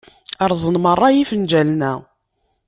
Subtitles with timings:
[0.51, 1.93] Rrẓen merra ifenǧalen-a.